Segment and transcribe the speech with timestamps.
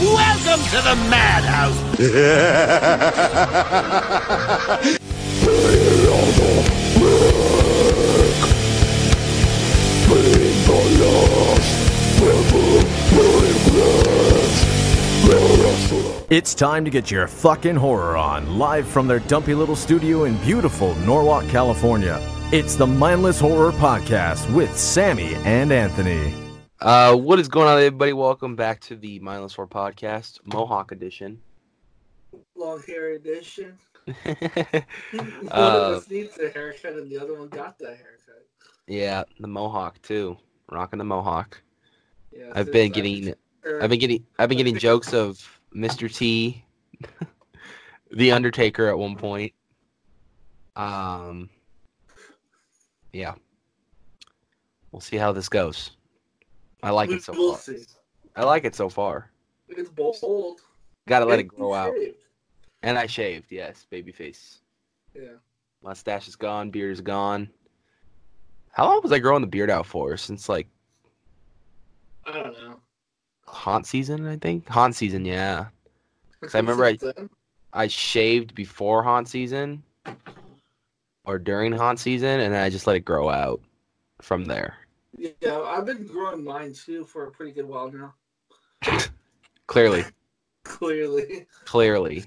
[0.00, 1.76] Welcome to the madhouse.
[16.30, 20.36] It's time to get your fucking horror on, live from their dumpy little studio in
[20.44, 22.20] beautiful Norwalk, California.
[22.52, 26.47] It's the Mindless Horror Podcast with Sammy and Anthony.
[26.80, 28.12] Uh, what is going on, everybody?
[28.12, 31.40] Welcome back to the Mindless Horror Podcast, Mohawk Edition.
[32.54, 33.76] long hair edition.
[34.06, 34.12] uh,
[35.12, 38.46] one of us needs a haircut and the other one got the haircut.
[38.86, 40.36] yeah, the Mohawk too.
[40.70, 41.60] Rocking the Mohawk.
[42.30, 43.34] Yeah, I've been getting,
[43.80, 46.14] I've been getting, I've been getting jokes of Mr.
[46.14, 46.64] T,
[48.12, 49.52] the Undertaker at one point.
[50.76, 51.50] Um,
[53.12, 53.34] yeah,
[54.92, 55.90] we'll see how this goes.
[56.82, 57.74] I like it so far.
[58.36, 59.30] I like it so far.
[59.68, 60.60] It's bold.
[61.06, 61.94] Got to let it grow out.
[62.82, 64.60] And I shaved, yes, baby face.
[65.14, 65.32] Yeah.
[65.82, 67.48] Mustache is gone, beard is gone.
[68.72, 70.16] How long was I growing the beard out for?
[70.16, 70.68] Since like
[72.26, 72.80] I don't know.
[73.46, 74.68] haunt season, I think.
[74.68, 75.66] Haunt season, yeah.
[76.40, 76.98] 'Cause I remember I-
[77.72, 79.82] I shaved before haunt season
[81.24, 83.60] or during haunt season, and I just let it grow out
[84.22, 84.76] from there.
[85.18, 88.14] Yeah, I've been growing mine too for a pretty good while now.
[89.66, 90.04] Clearly,
[90.64, 92.24] Clearly, clearly,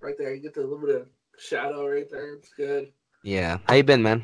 [0.00, 2.34] right there, you get the little bit of shadow right there.
[2.34, 2.92] It's good.
[3.22, 3.58] yeah.
[3.68, 4.22] How you been, man?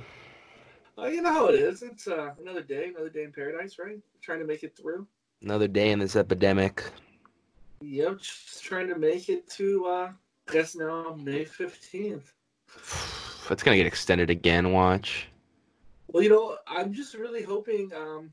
[0.98, 1.82] Oh, you know how it is.
[1.82, 3.98] It's uh, another day, another day in paradise, right?
[4.20, 5.06] Trying to make it through.
[5.42, 6.84] Another day in this epidemic.
[7.80, 10.10] Yep, just trying to make it to uh,
[10.48, 12.32] I guess now May fifteenth.
[13.50, 14.70] It's gonna get extended again.
[14.72, 15.26] Watch.
[16.12, 18.32] Well, you know, I'm just really hoping um,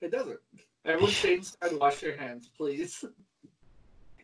[0.00, 0.40] it doesn't.
[0.84, 3.04] Everyone stay inside, wash your hands, please.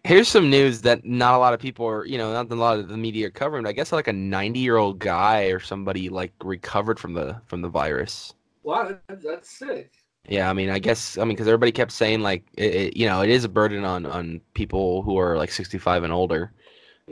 [0.04, 2.80] Here's some news that not a lot of people are, you know, not a lot
[2.80, 3.62] of the media are covering.
[3.62, 7.40] But I guess like a 90 year old guy or somebody like recovered from the
[7.46, 8.34] from the virus.
[8.64, 9.92] Wow, that's sick.
[10.28, 13.06] Yeah, I mean, I guess I mean because everybody kept saying like it, it, you
[13.06, 16.52] know, it is a burden on on people who are like 65 and older,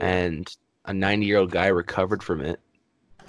[0.01, 0.53] and
[0.83, 2.59] a 90 year old guy recovered from it.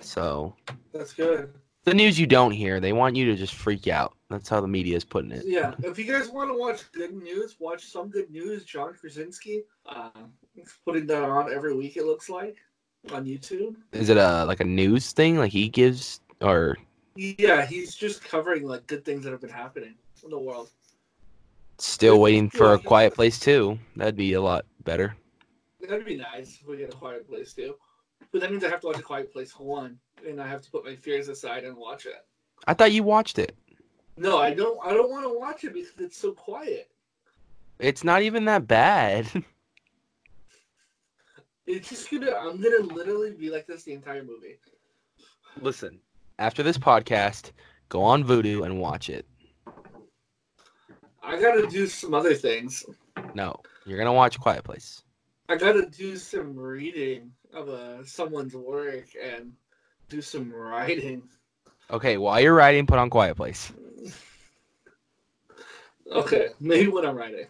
[0.01, 0.57] So
[0.93, 1.53] That's good.
[1.85, 4.15] The news you don't hear, they want you to just freak out.
[4.31, 5.43] That's how the media is putting it.
[5.45, 8.65] Yeah, if you guys want to watch good news, watch some good news.
[8.65, 10.11] John Krasinski, uh,
[10.55, 11.97] he's putting that on every week.
[11.97, 12.57] It looks like
[13.13, 13.77] on YouTube.
[13.93, 16.79] Is it a like a news thing like he gives or
[17.17, 19.95] Yeah, he's just covering like good things that have been happening
[20.25, 20.71] in the world.
[21.79, 23.79] still waiting for a quiet place too?
[23.97, 25.17] That'd be a lot better.
[25.81, 27.75] That'd be nice if we get a quiet place too.
[28.31, 30.71] But that means I have to watch a quiet place one, and I have to
[30.71, 32.25] put my fears aside and watch it.
[32.67, 33.57] I thought you watched it.
[34.17, 34.79] No, I don't.
[34.85, 36.91] I don't want to watch it because it's so quiet.
[37.79, 39.29] It's not even that bad.
[41.65, 42.33] It's just gonna.
[42.33, 44.59] I'm gonna literally be like this the entire movie.
[45.61, 46.01] Listen,
[46.39, 47.53] after this podcast,
[47.89, 49.27] go on Vudu and watch it.
[51.23, 52.85] I gotta do some other things.
[53.35, 55.05] No, you're gonna watch Quiet Place.
[55.49, 59.53] I gotta do some reading of uh, someone's work and
[60.09, 61.23] do some writing.
[61.91, 63.73] Okay, while you're writing, put on Quiet Place
[66.13, 67.47] Okay, maybe when I'm writing.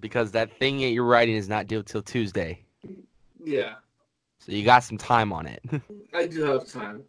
[0.00, 2.64] because that thing that you're writing is not due till Tuesday,
[3.42, 3.74] Yeah,
[4.38, 5.62] so you got some time on it.
[6.14, 7.04] I do have time.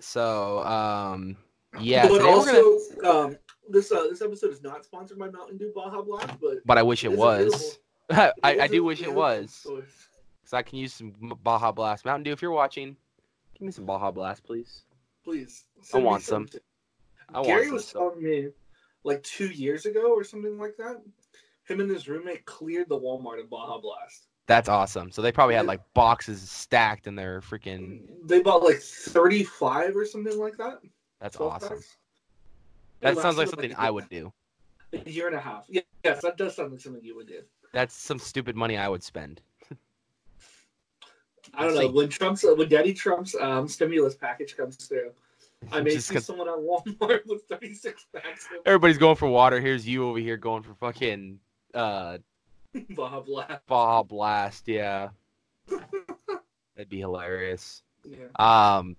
[0.00, 1.36] so, um,
[1.80, 2.08] yeah.
[2.08, 3.36] but also, gonna- um,
[3.68, 6.82] this uh, this episode is not sponsored by Mountain Dew Baja Blast, but but I
[6.82, 7.78] wish it was.
[8.10, 12.04] I, I do wish it was, because I can use some Baja Blast.
[12.04, 12.96] Mountain Dew, if you're watching,
[13.54, 14.82] give me some Baja Blast, please.
[15.24, 16.48] Please, I want some.
[17.32, 18.00] I Gary want was some.
[18.00, 18.48] telling me
[19.04, 21.00] like two years ago or something like that.
[21.66, 24.26] Him and his roommate cleared the Walmart of Baja Blast.
[24.46, 25.10] That's awesome.
[25.10, 28.02] So they probably had like boxes stacked in their freaking.
[28.24, 30.80] They bought like 35 or something like that.
[31.20, 31.70] That's awesome.
[31.70, 31.96] packs.
[33.04, 34.32] That sounds like something I would do.
[34.92, 35.66] A year and a half.
[35.68, 37.42] Yes, that does sound like something you would do.
[37.72, 39.42] That's some stupid money I would spend.
[41.52, 45.10] I don't know when Trump's when Daddy Trump's um, stimulus package comes through.
[45.70, 49.60] I may see someone at Walmart with 36 packs of everybody's going for water.
[49.60, 51.38] Here's you over here going for fucking
[51.74, 52.18] uh
[52.90, 53.66] Baja Blast.
[53.66, 54.68] Baja Blast.
[54.68, 55.10] Yeah,
[55.68, 57.82] that'd be hilarious.
[58.04, 58.26] Yeah.
[58.36, 58.96] Um,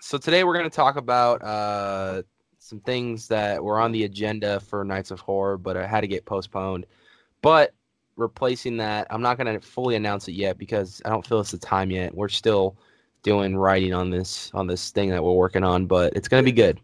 [0.00, 2.22] so today we're gonna talk about uh
[2.68, 6.06] some things that were on the agenda for Nights of Horror, but it had to
[6.06, 6.84] get postponed.
[7.40, 7.72] But
[8.16, 11.58] replacing that, I'm not gonna fully announce it yet because I don't feel it's the
[11.58, 12.14] time yet.
[12.14, 12.76] We're still
[13.22, 16.52] doing writing on this on this thing that we're working on, but it's gonna be
[16.52, 16.78] good.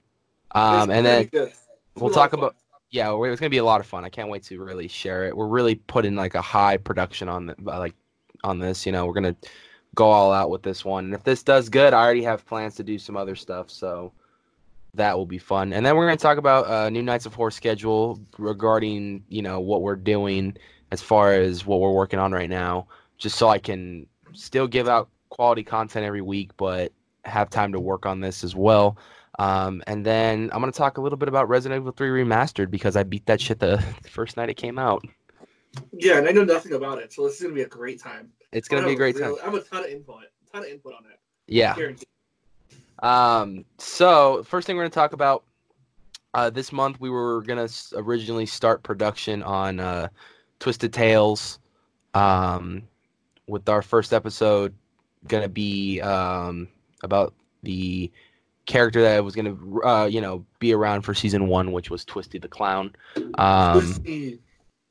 [0.53, 1.53] Um, and then good.
[1.97, 2.57] We'll been a lot talk about
[2.91, 4.05] yeah, it's gonna be a lot of fun.
[4.05, 5.37] I can't wait to really share it.
[5.37, 7.95] We're really putting like a high production on the like
[8.43, 8.87] on this.
[8.87, 9.37] You know, we're gonna
[9.95, 11.07] go all out with this one.
[11.07, 13.69] And if this does good, I already have plans to do some other stuff.
[13.69, 14.13] So
[14.95, 15.73] that will be fun.
[15.73, 19.61] And then we're gonna talk about uh, new Nights of Horror schedule regarding you know
[19.61, 20.57] what we're doing
[20.91, 22.87] as far as what we're working on right now,
[23.19, 26.93] just so I can still give out quality content every week, but
[27.25, 28.97] have time to work on this as well.
[29.39, 32.97] Um, and then I'm gonna talk a little bit about Resident Evil 3 Remastered because
[32.97, 35.05] I beat that shit the first night it came out.
[35.93, 38.31] Yeah, and I know nothing about it, so this is gonna be a great time.
[38.53, 39.35] It's gonna be a great time.
[39.43, 41.19] I have a ton of input, ton of input on it.
[41.49, 41.75] Yeah.
[41.75, 42.07] Guaranteed.
[43.01, 45.45] Um, so first thing we're gonna talk about
[46.33, 50.09] uh, this month we were gonna originally start production on uh,
[50.59, 51.59] Twisted Tales,
[52.15, 52.83] um,
[53.47, 54.75] with our first episode
[55.29, 56.69] gonna be um,
[57.03, 58.11] about the
[58.67, 62.39] character that was gonna uh, you know be around for season one, which was Twisty
[62.39, 62.95] the Clown.
[63.39, 64.39] Um.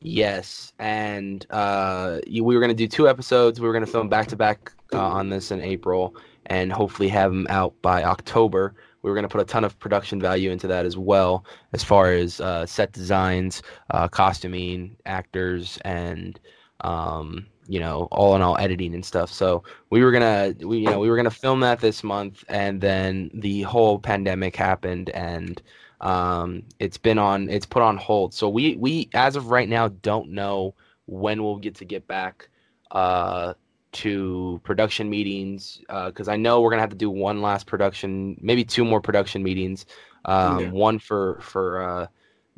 [0.05, 3.61] Yes, and uh, we were gonna do two episodes.
[3.61, 6.15] We were gonna film back to back on this in April,
[6.47, 8.75] and hopefully have them out by October.
[9.01, 12.11] We were gonna put a ton of production value into that as well, as far
[12.11, 13.61] as uh, set designs,
[13.91, 16.39] uh, costuming, actors, and
[16.81, 19.31] um, you know, all in all, editing and stuff.
[19.31, 22.79] So we were gonna, we you know, we were gonna film that this month, and
[22.79, 25.61] then the whole pandemic happened, and
[26.01, 28.33] um, it's been on, it's put on hold.
[28.33, 30.75] So we we as of right now don't know
[31.05, 32.49] when we'll get to get back
[32.93, 33.53] uh,
[33.93, 38.63] to production meetings because I know we're gonna have to do one last production, maybe
[38.63, 39.85] two more production meetings.
[40.25, 40.69] Um, Yeah.
[40.69, 42.07] One for for uh,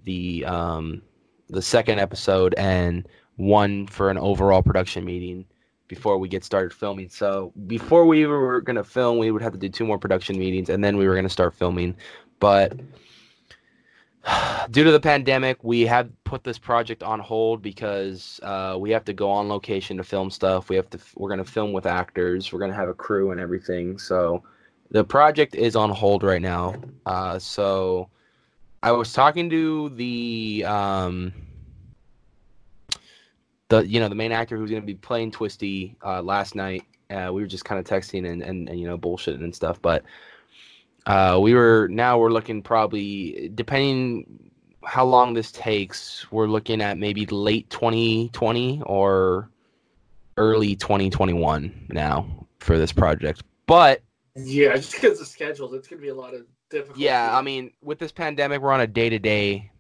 [0.04, 1.02] the um,
[1.50, 5.46] the second episode and one for an overall production meeting
[5.88, 7.10] before we get started filming.
[7.10, 10.70] So before we were gonna film, we would have to do two more production meetings,
[10.70, 11.96] and then we were gonna start filming.
[12.40, 12.74] But
[14.72, 19.06] due to the pandemic, we have put this project on hold because uh, we have
[19.06, 20.70] to go on location to film stuff.
[20.70, 21.00] We have to.
[21.16, 22.52] We're gonna film with actors.
[22.52, 23.98] We're gonna have a crew and everything.
[23.98, 24.44] So
[24.92, 26.76] the project is on hold right now.
[27.06, 28.10] Uh, so
[28.82, 31.34] I was talking to the um,
[33.70, 36.84] the you know the main actor who's going to be playing Twisty uh, last night.
[37.10, 39.82] Uh, we were just kind of texting and, and, and you know bullshitting and stuff,
[39.82, 40.04] but
[41.06, 44.52] uh, we were now we're looking probably depending
[44.84, 46.30] how long this takes.
[46.32, 49.50] We're looking at maybe late 2020 or
[50.38, 53.44] early 2021 now for this project.
[53.68, 54.02] But
[54.36, 56.98] Yeah, just because of schedules, it's gonna be a lot of difficult.
[56.98, 59.72] yeah, I mean, with this pandemic, we're on a day to day.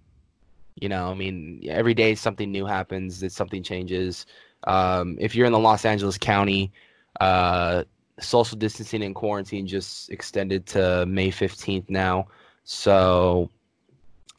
[0.75, 3.21] You know, I mean, every day something new happens.
[3.21, 4.25] That something changes.
[4.65, 6.71] Um, if you're in the Los Angeles County,
[7.19, 7.83] uh,
[8.19, 12.27] social distancing and quarantine just extended to May 15th now.
[12.63, 13.49] So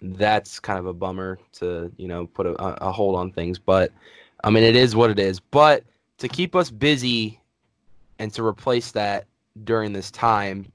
[0.03, 3.59] that's kind of a bummer to you know put a, a hold on things.
[3.59, 3.93] But
[4.45, 5.41] I mean, it is what it is.
[5.41, 5.85] But
[6.19, 7.41] to keep us busy
[8.19, 9.27] and to replace that
[9.65, 10.71] during this time,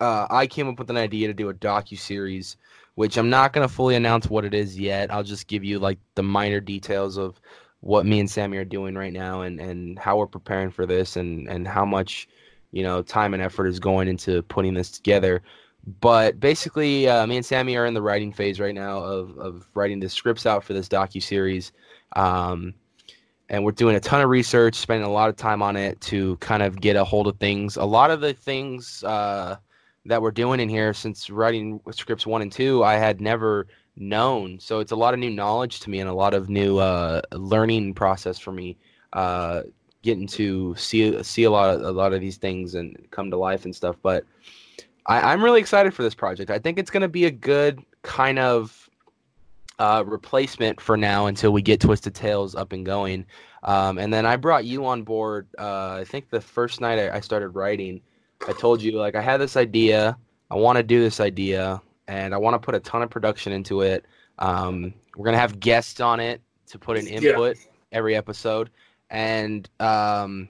[0.00, 2.56] uh, I came up with an idea to do a docu series,
[2.94, 5.12] which I'm not gonna fully announce what it is yet.
[5.12, 7.40] I'll just give you like the minor details of
[7.82, 11.16] what me and Sammy are doing right now, and and how we're preparing for this,
[11.16, 12.28] and and how much
[12.70, 15.42] you know time and effort is going into putting this together.
[16.00, 19.66] But basically, uh, me and Sammy are in the writing phase right now of of
[19.74, 21.72] writing the scripts out for this docu series.
[22.14, 22.74] Um,
[23.48, 26.36] and we're doing a ton of research, spending a lot of time on it to
[26.36, 27.76] kind of get a hold of things.
[27.76, 29.56] A lot of the things uh,
[30.06, 34.58] that we're doing in here, since writing scripts one and two, I had never known.
[34.60, 37.22] So it's a lot of new knowledge to me and a lot of new uh,
[37.32, 38.76] learning process for me.
[39.12, 39.62] Uh,
[40.02, 43.36] getting to see see a lot of a lot of these things and come to
[43.36, 43.96] life and stuff.
[44.02, 44.24] But
[45.06, 46.50] I, I'm really excited for this project.
[46.50, 48.90] I think it's going to be a good kind of
[49.78, 53.26] uh, replacement for now until we get Twisted Tales up and going.
[53.64, 55.48] Um, and then I brought you on board.
[55.58, 58.00] Uh, I think the first night I, I started writing,
[58.46, 60.16] I told you like I had this idea.
[60.50, 63.52] I want to do this idea, and I want to put a ton of production
[63.52, 64.04] into it.
[64.38, 67.10] Um, we're gonna have guests on it to put Yeah.
[67.10, 67.56] input
[67.92, 68.70] every episode,
[69.10, 70.48] and um,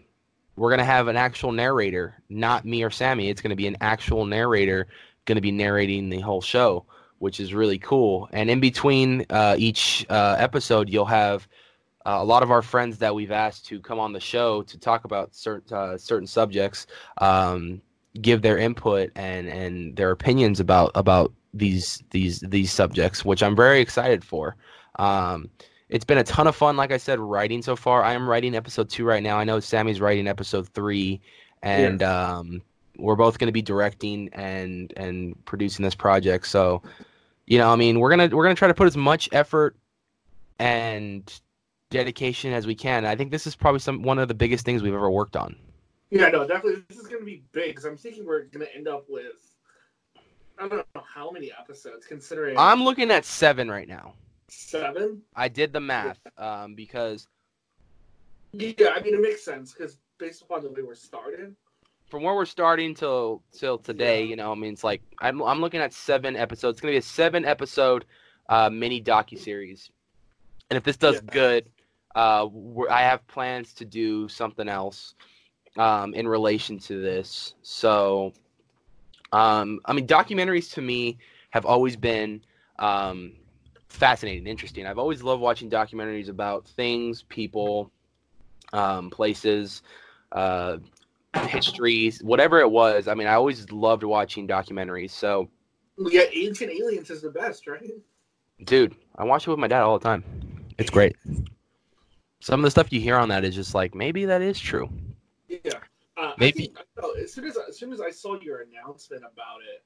[0.56, 3.28] we're gonna have an actual narrator, not me or Sammy.
[3.28, 4.87] It's gonna be an actual narrator,
[5.25, 6.85] gonna be narrating the whole show,
[7.18, 8.28] which is really cool.
[8.32, 11.49] And in between uh, each uh, episode, you'll have
[12.04, 14.78] uh, a lot of our friends that we've asked to come on the show to
[14.78, 16.87] talk about certain uh, certain subjects,
[17.18, 17.80] um,
[18.21, 23.56] give their input and and their opinions about about these these these subjects, which I'm
[23.56, 24.56] very excited for.
[24.99, 25.50] Um,
[25.88, 28.02] it's been a ton of fun, like I said, writing so far.
[28.02, 29.38] I am writing episode two right now.
[29.38, 31.21] I know Sammy's writing episode three,
[31.62, 32.62] and um,
[32.97, 36.47] we're both going to be directing and and producing this project.
[36.47, 36.82] So
[37.47, 39.76] you know, I mean, we're gonna we're gonna try to put as much effort
[40.59, 41.30] and
[41.90, 43.04] dedication as we can.
[43.04, 45.56] I think this is probably some one of the biggest things we've ever worked on.
[46.11, 46.82] Yeah, no, definitely.
[46.88, 49.51] This is going to be big because I'm thinking we're going to end up with
[50.62, 54.14] I don't know how many episodes, considering I'm looking at seven right now.
[54.49, 55.21] seven.
[55.35, 57.26] I did the math um, because
[58.52, 61.57] Yeah, I mean it makes sense because based upon the way we're started.
[62.09, 64.28] from where we're starting till till today, Yeah.
[64.28, 66.76] you know, I mean, it's like I'm I'm looking at seven episodes.
[66.76, 68.04] It's gonna be a seven episode
[68.49, 69.90] uh, mini docu series,
[70.71, 71.33] and if this does Yeah.
[71.33, 71.71] good,
[72.14, 75.14] uh, we're, I have plans to do something else
[75.76, 77.54] um, in relation to this.
[77.62, 78.33] So,
[79.32, 81.18] um, I mean, documentaries to me
[81.50, 82.42] have always been
[82.78, 83.32] um,
[83.88, 84.86] fascinating, interesting.
[84.86, 87.90] I've always loved watching documentaries about things, people,
[88.72, 89.82] um, places.
[90.30, 90.78] Uh,
[91.34, 93.08] histories, whatever it was.
[93.08, 95.10] I mean, I always loved watching documentaries.
[95.10, 95.48] So,
[95.98, 97.90] Yeah, Ancient Aliens is the best, right?
[98.64, 100.24] dude, I watch it with my dad all the time.
[100.78, 101.16] It's great.
[102.40, 104.88] Some of the stuff you hear on that is just like maybe that is true.
[105.48, 105.78] Yeah.
[106.16, 108.61] Uh, Maybe- I think, I know, as soon as as soon as I saw your
[108.62, 109.83] announcement about it,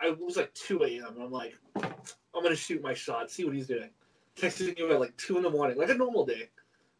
[0.00, 1.16] I was like two a.m.
[1.20, 3.90] I'm like, I'm gonna shoot my shot, see what he's doing.
[4.36, 6.48] Texting you at like two in the morning, like a normal day,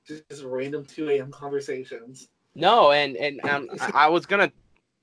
[0.06, 1.30] just, just random two a.m.
[1.30, 2.28] conversations.
[2.54, 4.50] No, and and um, I, I was gonna,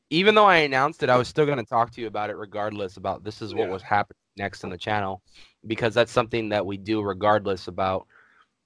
[0.09, 2.97] even though I announced it, I was still gonna talk to you about it regardless.
[2.97, 3.73] About this is what Yeah.
[3.73, 5.21] was happening next on the channel,
[5.67, 8.07] because that's something that we do regardless about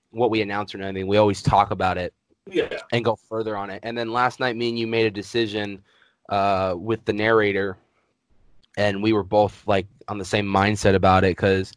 [0.10, 1.08] what we announce or anything.
[1.08, 2.14] We always talk about it
[2.52, 3.80] Yeah, and go further on it.
[3.84, 5.82] And then last night, me and you made a decision
[6.30, 7.78] uh, with the narrator,
[8.78, 11.72] and we were both like on the same mindset about it because,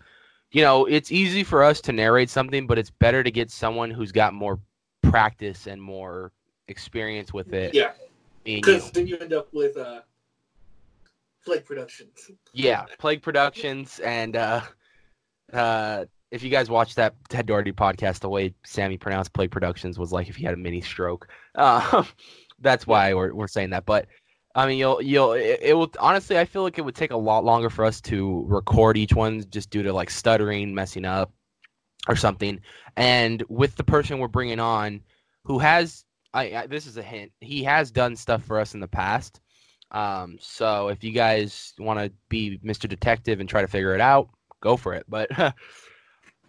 [0.53, 3.91] you know, it's easy for us to narrate something, but it's better to get someone
[3.91, 4.59] who's got more
[5.03, 6.33] practice and more
[6.69, 7.75] experience with it.
[7.75, 7.93] yeah,
[8.45, 8.73] Me and you.
[8.75, 10.01] because then you end up with uh,
[11.41, 12.31] Flake Productions.
[12.53, 14.63] Yeah, Plague Productions, and uh,
[15.53, 16.05] uh,
[16.35, 20.11] if you guys watched that Ted Doherty podcast, the way Sammy pronounced play Productions was
[20.11, 21.29] like if he had a mini stroke.
[21.57, 22.03] Uh,
[22.59, 23.87] that's why we're we're saying that.
[23.87, 24.09] But
[24.57, 26.37] I mean, you'll you'll it, it will honestly.
[26.37, 29.45] I feel like it would take a lot longer for us to record each one
[29.51, 31.33] just due to like stuttering, messing up,
[32.09, 32.59] or something.
[32.97, 35.01] And with the person we're bringing on,
[35.45, 38.81] who has I, I this is a hint, he has done stuff for us in
[38.81, 39.41] the past.
[39.93, 42.89] Um, so if you guys want to be Mr.
[42.89, 44.29] Detective and try to figure it out,
[44.61, 45.05] go for it.
[45.09, 45.31] But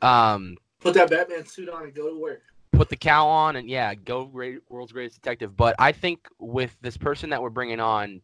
[0.06, 2.44] um, Put that Batman suit on and go to work.
[2.72, 5.56] put the cow on and yeah, go great, world's greatest detective.
[5.58, 8.22] But I think with this person that we're bringing on,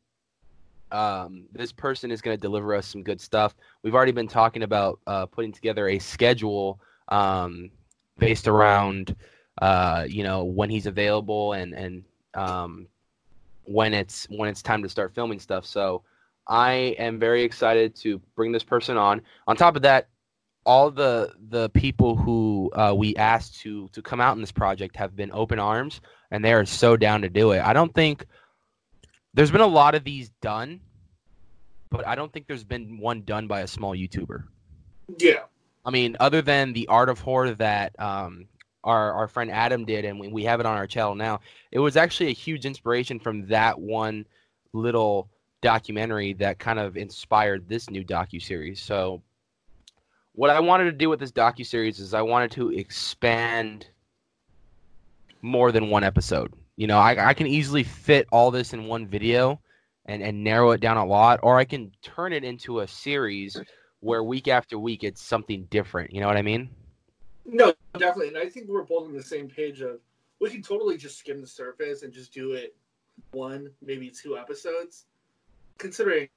[0.91, 3.55] um, this person is going to deliver us some good stuff.
[3.81, 7.71] We've already been talking about uh, putting together a schedule um,
[8.19, 9.15] based around
[9.61, 12.03] uh, you know when he's available and and
[12.35, 12.87] um,
[13.63, 15.65] when it's when it's time to start filming stuff.
[15.65, 16.03] So
[16.47, 19.21] I am very excited to bring this person on.
[19.47, 20.09] On top of that,
[20.65, 24.95] all the the people who uh, we asked to to come out in this project
[24.95, 27.61] have been open arms and they are so down to do it.
[27.61, 28.25] I don't think
[29.33, 30.81] there's been a lot of these done,
[31.89, 34.43] but I don't think there's been one done by a small YouTuber.
[35.17, 35.43] Yeah,
[35.85, 38.47] I mean, other than the art of horror that um,
[38.83, 41.41] our our friend Adam did, and we, we have it on our channel now.
[41.71, 44.25] It was actually a huge inspiration from that one
[44.73, 45.29] little
[45.61, 48.81] documentary that kind of inspired this new docu series.
[48.81, 49.21] So,
[50.33, 53.87] what I wanted to do with this docu series is I wanted to expand
[55.41, 56.53] more than one episode.
[56.77, 59.59] You know, I, I can easily fit all this in one video
[60.05, 63.59] and, and narrow it down a lot, or I can turn it into a series
[63.99, 66.13] where week after week it's something different.
[66.13, 66.69] You know what I mean?
[67.45, 68.29] no, definitely.
[68.29, 69.99] And I think we're both on the same page of
[70.39, 72.75] we can totally just skim the surface and just do it
[73.31, 75.05] one, maybe two episodes.
[75.77, 76.27] Considering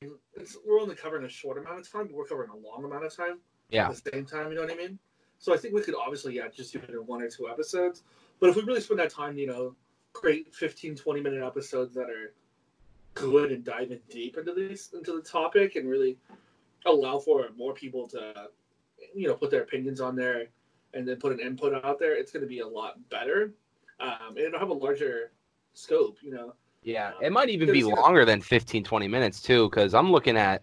[0.67, 3.15] we're only covering a short amount of time, but we're covering a long amount of
[3.15, 3.39] time.
[3.71, 3.89] Yeah.
[3.89, 4.99] At the same time, you know what I mean?
[5.39, 8.03] So I think we could obviously, yeah, just do it in one or two episodes.
[8.41, 9.75] But if we really spend that time, you know,
[10.13, 12.33] create 15, 20 minute episodes that are
[13.15, 16.19] good and dive in deep into this into the topic and really
[16.87, 18.33] allow for more people to
[19.15, 20.47] you know put their opinions on there
[20.95, 23.53] and then put an input out there it's going to be a lot better
[24.01, 25.31] um, and it'll have a larger
[25.75, 29.09] scope you know Yeah, it might even be Because, you know- longer than 15, 20
[29.09, 30.63] minutes too, because I'm looking at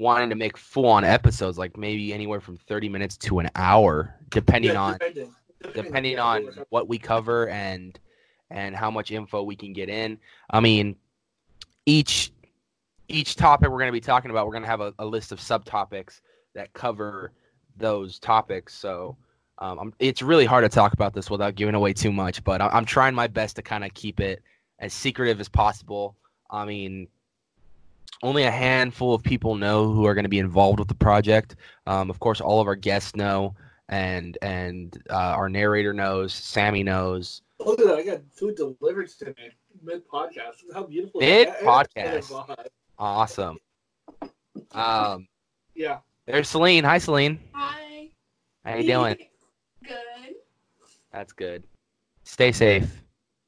[0.00, 4.72] wanting to make full-on episodes, like maybe anywhere from 30 minutes to an hour, depending
[4.72, 5.34] Yeah, on depending,
[5.74, 7.98] depending yeah, on what- we cover and
[8.52, 10.18] and how much info we can get in.
[10.50, 10.96] I mean,
[11.86, 12.32] each
[13.08, 15.32] each topic we're going to be talking about, we're going to have a, a list
[15.32, 16.20] of subtopics
[16.54, 17.32] that cover
[17.76, 18.74] those topics.
[18.74, 19.16] So
[19.58, 22.60] um, I'm, it's really hard to talk about this without giving away too much, but
[22.60, 24.42] I, I'm trying my best to kind of keep it
[24.78, 26.16] as secretive as possible.
[26.50, 27.08] I mean,
[28.22, 31.56] only a handful of people know who are going to be involved with the project.
[31.86, 33.54] Um, of course, all of our guests know,
[33.88, 36.32] and and uh, our narrator knows.
[36.34, 37.42] Sammy knows.
[37.58, 37.96] Look at that!
[37.98, 39.34] I got food delivered to me
[39.82, 40.56] mid podcast.
[40.74, 41.20] How beautiful!
[41.20, 42.58] Mid that- podcast.
[42.98, 43.58] Awesome.
[44.72, 45.26] Um,
[45.74, 45.98] Yeah.
[46.26, 46.84] there's Celine.
[46.84, 47.40] Hi, Celine.
[47.52, 48.08] Hi.
[48.64, 49.16] How you doing?
[49.82, 50.34] Good.
[51.12, 51.64] That's good.
[52.24, 53.02] Stay safe.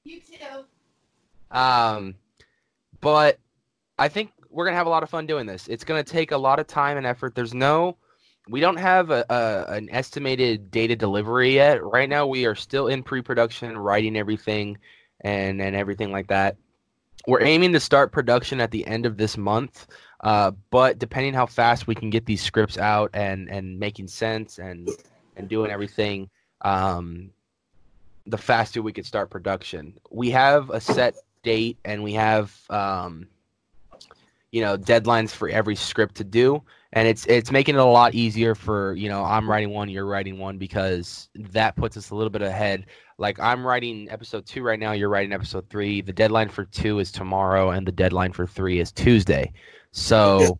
[0.05, 1.57] You too.
[1.57, 2.15] Um,
[3.01, 3.39] but
[3.99, 5.67] I think we're gonna have a lot of fun doing this.
[5.69, 7.35] It's gonna take a lot of time and effort.
[7.35, 7.97] There's no,
[8.49, 11.83] we don't have a, a an estimated data delivery yet.
[11.83, 14.79] Right now, we are still in pre-production, writing everything,
[15.23, 16.57] and and everything like that.
[17.27, 19.87] We're aiming to start production at the end of this month.
[20.23, 24.59] Uh, but depending how fast we can get these scripts out and and making sense
[24.59, 24.89] and
[25.37, 26.31] and doing everything,
[26.61, 27.31] um,
[28.27, 29.95] the faster we could start production.
[30.11, 33.27] We have a set date and we have um,
[34.53, 36.63] you know deadlines for every script to do.
[36.93, 40.07] And it's it's making it a lot easier for you know i'm writing one you're
[40.07, 42.87] writing one because that puts us a little bit ahead.
[43.19, 46.03] Like i'm writing episode two right now you're writing episode three.
[46.03, 49.53] The deadline for two is tomorrow and the deadline for three is tuesday.
[49.91, 50.59] So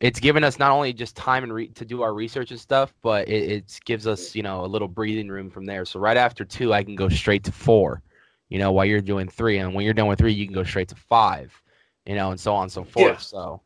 [0.00, 2.94] it's given us not only just time and re- to do our research and stuff
[3.02, 5.84] but it, it gives us you know a little breathing room from there.
[5.84, 8.00] So right after two i can go straight to four.
[8.48, 10.62] You know while you're doing three and when you're done with three you can go
[10.62, 11.60] straight to five
[12.06, 13.16] you know and so on and so forth Yeah.
[13.18, 13.60] so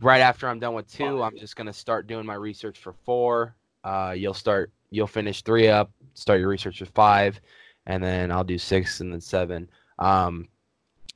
[0.00, 2.92] right after i'm done with two i'm just going to start doing my research for
[3.04, 7.40] four uh, you'll start you'll finish three up start your research with five
[7.86, 9.68] and then i'll do six and then seven
[9.98, 10.48] um,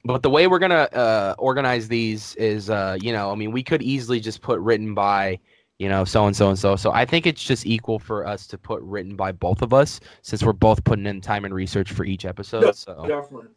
[0.07, 3.63] but the way we're gonna uh, organize these is, uh, you know, I mean, we
[3.63, 5.39] could easily just put written by,
[5.79, 6.77] you know, so and so and so.
[6.77, 10.01] So I think it's just equal for us to put written by both of us,
[10.21, 12.65] since we're both putting in time and research for each episode.
[12.65, 13.49] Yeah, So, Definitely.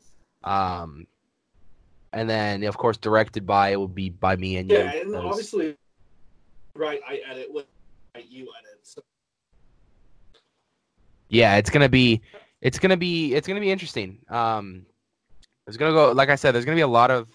[0.45, 1.05] um,
[2.13, 4.77] and then of course directed by it will be by me and you.
[4.77, 5.75] Yeah, and obviously,
[6.75, 7.01] right?
[7.07, 7.67] I edit what
[8.29, 8.79] you edit.
[8.83, 9.01] So
[11.29, 12.21] yeah, it's gonna be,
[12.61, 14.19] it's gonna be, it's gonna be interesting.
[14.29, 14.85] Um,
[15.65, 17.29] there's gonna go, like I said, there's gonna be a lot of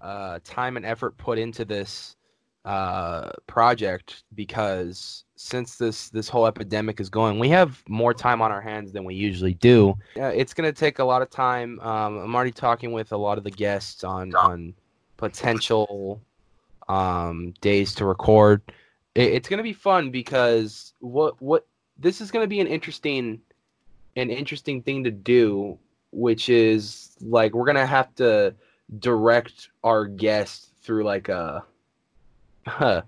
[0.00, 2.16] uh, time and effort put into this
[2.64, 8.50] uh, project because since this this whole epidemic is going, we have more time on
[8.50, 9.90] our hands than we usually do.
[10.18, 11.78] Uh, it's gonna take a lot of time.
[11.80, 14.74] Um, I'm already talking with a lot of the guests on on
[15.16, 16.20] potential
[16.88, 18.62] um, days to record.
[19.14, 21.66] It, it's gonna be fun because what what
[21.98, 23.40] this is gonna be an interesting
[24.16, 25.78] an interesting thing to do,
[26.12, 28.54] which is like we're gonna have to
[28.98, 31.62] direct our guest through like a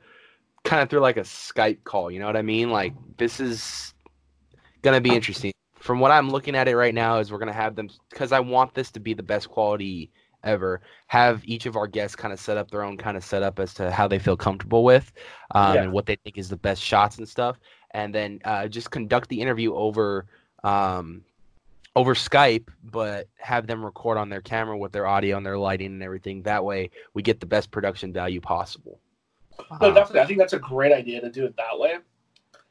[0.64, 2.10] kind of through like a Skype call.
[2.10, 2.70] You know what I mean?
[2.70, 3.94] Like this is
[4.82, 5.52] gonna be interesting.
[5.76, 8.40] From what I'm looking at it right now, is we're gonna have them because I
[8.40, 10.10] want this to be the best quality
[10.44, 10.80] ever.
[11.08, 13.74] Have each of our guests kind of set up their own kind of setup as
[13.74, 15.12] to how they feel comfortable with,
[15.52, 15.82] um, Yeah.
[15.84, 17.58] and what they think is the best shots and stuff,
[17.92, 20.26] and then uh, just conduct the interview over.
[20.64, 21.22] Um,
[21.96, 25.88] over Skype, but have them record on their camera with their audio and their lighting
[25.88, 26.42] and everything.
[26.42, 29.00] That way, we get the best production value possible.
[29.80, 30.20] No, definitely.
[30.20, 31.96] I think that's a great idea to do it that way.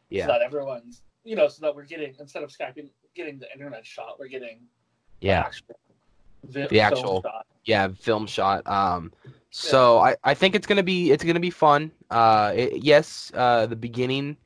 [0.10, 3.52] yeah, So that everyone's, you know, so that we're getting instead of Skyping, getting the
[3.52, 4.62] internet shot, we're getting
[5.21, 5.39] the yeah.
[5.41, 5.76] actual,
[6.45, 7.45] vi- The film actual- shot.
[7.65, 9.12] yeah film shot um
[9.50, 13.65] so I, I think it's gonna be it's gonna be fun uh it, yes uh
[13.65, 14.38] the beginning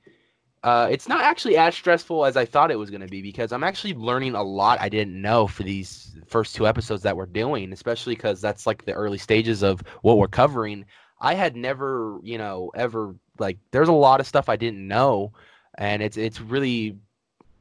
[0.64, 3.64] uh it's not actually as stressful as i thought it was gonna be because i'm
[3.64, 7.74] actually learning a lot i didn't know for these first two episodes that we're doing
[7.74, 10.86] especially because that's like the early stages of what we're covering
[11.22, 15.32] i had never you know ever like there's a lot of stuff i didn't know
[15.78, 16.98] and it's it's really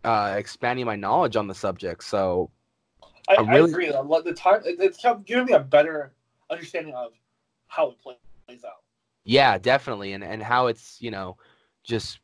[0.04, 2.50] uh expanding my knowledge on the subject so
[3.28, 3.92] I, I I agree.
[3.92, 4.62] I love the time.
[4.64, 6.12] it- It's giving me a better
[6.50, 7.12] understanding of
[7.68, 8.82] how it play- plays out.
[9.24, 11.36] Yeah, definitely, and and how it's you know
[11.84, 12.18] just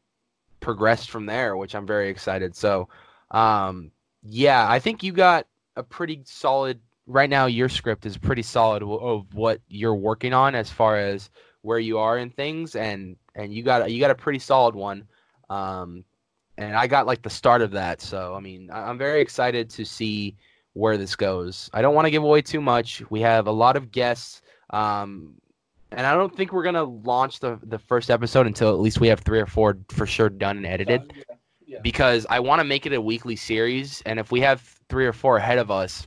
[0.61, 2.57] progressed from there, which I'm very excited.
[2.57, 2.89] So,
[3.31, 3.93] um,
[4.25, 5.47] yeah, I think you got
[5.77, 6.81] a pretty solid.
[7.07, 11.31] Right now, your script is pretty solid of what you're working on as far as
[11.63, 15.07] where you are in things, and and you got you got a pretty solid one.
[15.49, 16.05] Um,
[16.59, 18.01] and I got like the start of that.
[18.01, 20.37] So I mean, I'm very excited to see
[20.73, 21.71] where this goes.
[21.73, 23.03] I don't want to give away too much.
[23.11, 24.43] We have a lot of guests.
[24.71, 25.35] Um,
[25.93, 29.09] and I don't think we're gonna launch the the first episode until at least we
[29.09, 31.13] have three or four for sure done and edited.
[31.15, 31.35] Yeah,
[31.67, 31.79] yeah.
[31.83, 35.13] Because I want to make it a weekly series, and if we have three or
[35.13, 36.07] four ahead of us,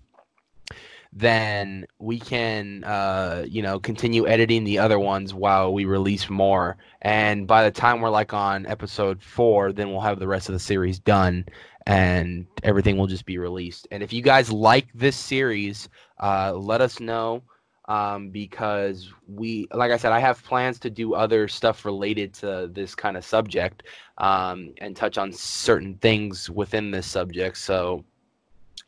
[1.11, 6.77] then we can, uh, you know, continue editing the other ones while we release more.
[7.01, 10.53] And by the time we're like on episode four, then we'll have the rest of
[10.53, 11.45] the series done,
[11.87, 13.87] and everything will just be released.
[13.91, 17.41] And if you guys like this series, uh, let us know
[17.87, 22.69] um, because we, like I said, I have plans to do other stuff related to
[22.71, 23.81] this kind of subject
[24.19, 27.57] um, and touch on certain things within this subject.
[27.57, 28.05] So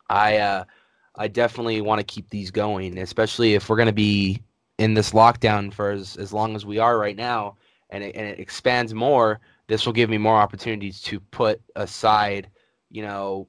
[0.08, 0.66] I, uh,
[1.16, 4.42] I definitely want to keep these going, especially if we're going to be
[4.78, 7.58] in this lockdown for as, as long as we are right now
[7.90, 9.40] and it, and it expands more.
[9.68, 12.50] This will give me more opportunities to put aside,
[12.90, 13.48] you know,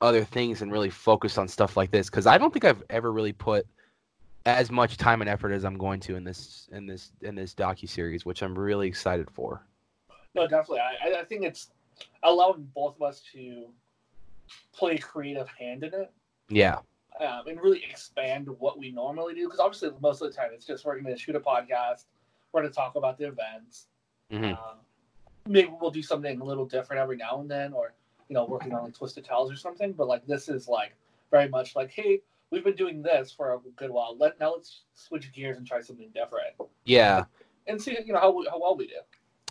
[0.00, 3.12] other things and really focus on stuff like this because I don't think I've ever
[3.12, 3.66] really put
[4.44, 7.54] as much time and effort as I'm going to in this in this in this
[7.54, 9.64] docu series, which I'm really excited for.
[10.34, 10.80] No, definitely.
[10.80, 11.70] I, I think it's
[12.22, 13.66] allowing both of us to
[14.72, 16.12] play creative hand in it.
[16.54, 16.78] Yeah.
[17.20, 20.66] Um, and really expand what we normally do because obviously most of the time it's
[20.66, 22.04] just we're going to shoot a podcast,
[22.52, 23.86] we're going to talk about the events.
[24.32, 24.44] Mm-hmm.
[24.44, 24.78] Um,
[25.46, 27.94] maybe we'll do something a little different every now and then, or
[28.28, 29.92] you know, working on like Twisted Tales or something.
[29.92, 30.94] But like this is like
[31.30, 34.16] very much like, hey, we've been doing this for a good while.
[34.18, 37.24] Let now let's switch gears and try something different Yeah.
[37.66, 38.94] and see you know how we, how well we do.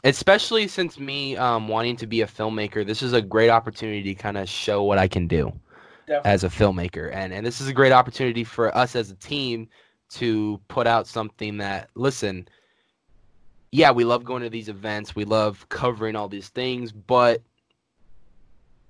[0.03, 4.15] Especially since me um, wanting to be a filmmaker, this is a great opportunity to
[4.15, 5.53] kind of show what I can do
[6.11, 6.31] Definitely.
[6.31, 9.69] as a filmmaker, and and this is a great opportunity for us as a team
[10.09, 12.49] to put out something that listen.
[13.71, 15.15] Yeah, we love going to these events.
[15.15, 17.41] We love covering all these things, but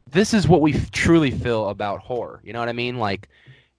[0.10, 2.42] this is what we truly feel about horror.
[2.44, 2.98] You know what I mean?
[2.98, 3.30] Like,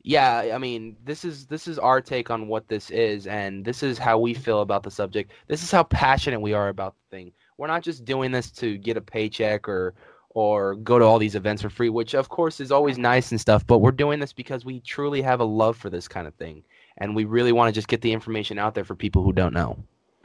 [0.05, 3.83] yeah, I mean, this is this is our take on what this is, and this
[3.83, 5.33] is how we feel about the subject.
[5.48, 7.33] This is how passionate we are about the thing.
[7.59, 9.94] We're not just doing this to get a paycheck or
[10.35, 13.40] or go to all these events for free, which of course is always nice and
[13.40, 16.35] stuff, but we're doing this because we truly have a love for this kind of
[16.35, 16.62] thing.
[16.99, 19.53] And we really want to just get the information out there for people who don't
[19.55, 19.79] know.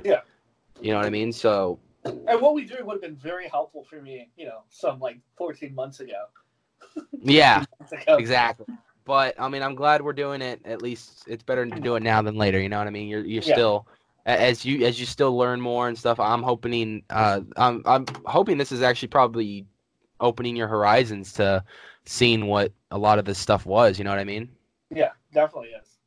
[0.04, 0.22] Yeah.
[0.82, 1.32] You know what I mean?
[1.34, 5.00] So And what we do would have been very helpful for me, you know, some
[5.00, 6.26] like 14 months ago.
[7.22, 8.18] yeah, Months ago.
[8.18, 8.66] exactly.
[9.06, 10.62] But I mean, I'm glad we're doing it.
[10.66, 12.60] At least it's better to do it now than later.
[12.60, 13.08] You know what I mean?
[13.08, 13.54] You're you're Yeah.
[13.54, 13.88] still
[14.26, 16.20] as you as you still learn more and stuff.
[16.20, 19.66] I'm hoping uh I'm I'm hoping this is actually probably
[20.20, 21.64] opening your horizons to
[22.06, 23.98] seeing what a lot of this stuff was.
[23.98, 24.50] You know what I mean?
[24.90, 25.98] Yeah, definitely is.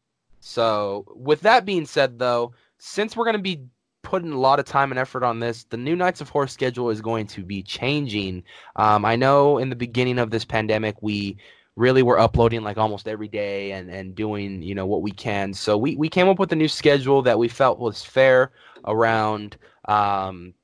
[0.41, 3.63] So, with that being said, though, since we're going to be
[4.03, 6.89] putting a lot of time and effort on this, the new Knights of Horror schedule
[6.89, 8.43] is going to be changing.
[8.77, 11.37] Um, I know in the beginning of this pandemic, we
[11.77, 15.53] really were uploading like almost every day and, and doing you know what we can.
[15.55, 18.53] So we, we came up with a new schedule that we felt was fair
[18.87, 20.55] around um,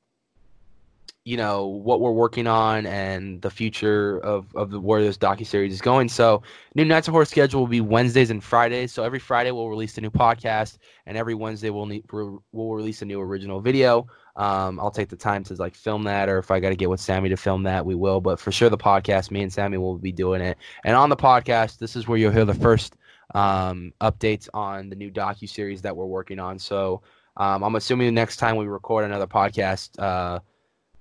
[1.27, 5.45] you know what we're working on and the future of, of the, where this docu
[5.45, 6.09] series is going.
[6.09, 6.41] So
[6.77, 8.93] New Nights of Horror schedule will be Wednesdays and Fridays.
[8.93, 13.03] So every Friday we'll release a new podcast, and every Wednesday we'll need, we'll release
[13.03, 14.07] a new original video.
[14.37, 16.91] Um, I'll take the time to like film that, or if I got to get
[16.91, 18.21] with Sammy to film that, we will.
[18.21, 20.57] But for sure, the podcast, me and Sammy will be doing it.
[20.85, 22.95] And on the podcast, this is where you'll hear the first
[23.35, 26.61] um, updates on the new docu series that we're working on.
[26.61, 27.03] So
[27.37, 30.39] um, I'm assuming the next time we record another podcast, uh,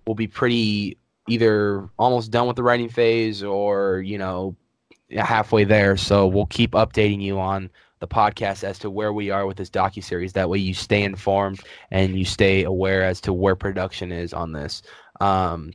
[0.06, 4.56] we'll be pretty either almost done with the writing phase or you know
[5.12, 5.98] halfway there.
[5.98, 9.70] So we'll keep updating you on the podcast as to where we are with this
[9.70, 10.34] docu series.
[10.34, 14.52] That way, you stay informed and you stay aware as to where production is on
[14.52, 14.82] this.
[15.22, 15.74] Um,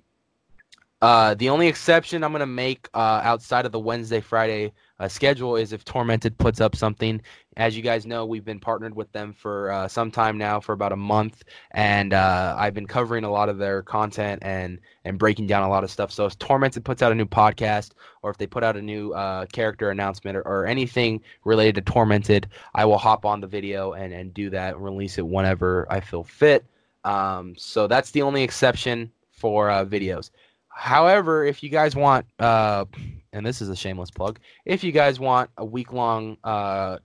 [1.03, 5.57] uh, the only exception I'm gonna make uh, outside of the Wednesday Friday uh, schedule
[5.57, 7.21] is if Tormented puts up something.
[7.57, 10.73] As you guys know, we've been partnered with them for uh, some time now, for
[10.73, 15.19] about a month, and uh, I've been covering a lot of their content and and
[15.19, 16.13] breaking down a lot of stuff.
[16.13, 19.13] So if Tormented puts out a new podcast, or if they put out a new
[19.13, 23.95] uh, character announcement, or, or anything related to Tormented, I will hop on the video
[23.95, 26.65] and and do that, and release it whenever I feel fit.
[27.05, 30.31] Um, so that's the only exception for uh, videos.
[30.69, 32.85] However, if you guys want, uh,
[33.33, 36.99] and this is a shameless plug, if you guys want a week long uh,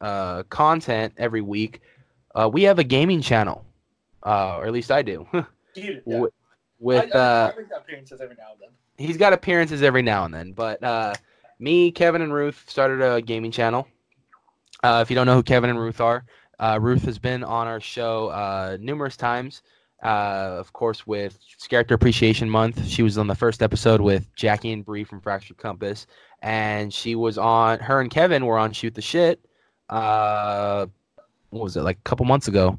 [0.00, 1.80] uh, content every week,
[2.34, 3.64] uh, we have a gaming channel,
[4.24, 5.26] uh, or at least I do.
[5.74, 6.14] Dude, yeah.
[6.14, 6.30] Wi-
[6.80, 9.06] With I, I, uh, appearances every now and then.
[9.06, 10.52] he's got appearances every now and then.
[10.52, 11.14] But uh,
[11.58, 13.88] me, Kevin, and Ruth started a gaming channel.
[14.82, 16.24] Uh, if you don't know who Kevin and Ruth are,
[16.60, 19.62] uh, Ruth has been on our show uh, numerous times.
[20.02, 24.72] Uh, of course, with Character Appreciation Month, she was on the first episode with Jackie
[24.72, 26.06] and Bree from Fractured Compass,
[26.40, 27.80] and she was on.
[27.80, 29.44] Her and Kevin were on Shoot the Shit.
[29.88, 30.86] Uh,
[31.50, 32.78] what was it like a couple months ago?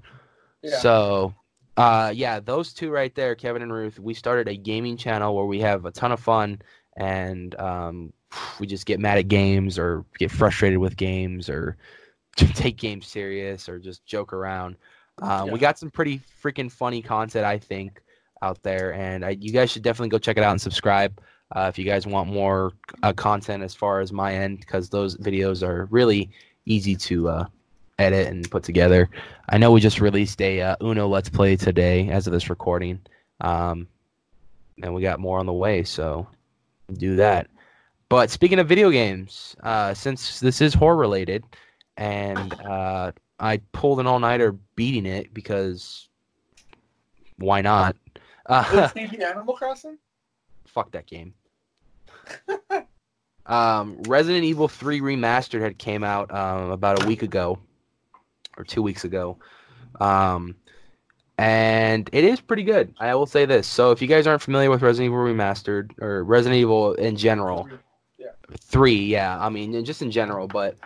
[0.61, 0.77] Yeah.
[0.79, 1.33] So,
[1.77, 5.45] uh, yeah, those two right there, Kevin and Ruth, we started a gaming channel where
[5.45, 6.61] we have a ton of fun
[6.97, 8.13] and um,
[8.59, 11.77] we just get mad at games or get frustrated with games or
[12.35, 14.75] take games serious or just joke around.
[15.21, 15.53] Uh, Yeah.
[15.53, 18.01] We got some pretty freaking funny content, I think,
[18.41, 21.19] out there, and I, you guys should definitely go check it out and subscribe
[21.55, 22.71] uh, if you guys want more
[23.03, 26.29] uh, content as far as my end, because those videos are really
[26.65, 27.45] easy to uh,
[27.97, 29.09] edit and put together.
[29.49, 32.99] I know we just released a uh, Uno Let's Play today as of this recording,
[33.41, 33.87] um,
[34.81, 35.83] and we got more on the way.
[35.83, 36.27] So
[36.93, 37.47] do that.
[38.07, 41.43] But speaking of video games, uh, since this is horror related,
[41.97, 46.09] and uh, I pulled an all nighter beating it because
[47.37, 47.95] why not?
[48.45, 49.97] Uh, it Animal Crossing?
[50.65, 51.33] fuck that game.
[53.45, 57.57] um, Resident Evil 3 Remastered had came out um, about a week ago
[58.57, 59.37] or two weeks ago.
[59.99, 60.55] Um,
[61.37, 62.93] and it is pretty good.
[62.99, 63.65] I will say this.
[63.65, 67.67] So if you guys aren't familiar with Resident Evil Remastered or Resident Evil in general,
[68.17, 68.27] Yeah.
[68.59, 70.77] three, yeah, I mean just in general, but